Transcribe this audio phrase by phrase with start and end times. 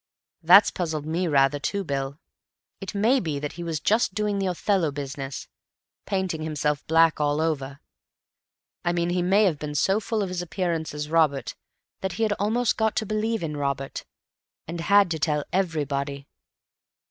[0.41, 2.17] "That's puzzled me rather, too, Bill.
[2.79, 7.79] It may be that he was just doing the Othello business—painting himself black all over.
[8.83, 11.53] I mean he may have been so full of his appearance as Robert
[11.99, 14.03] that he had almost got to believe in Robert,
[14.67, 16.27] and had to tell everybody.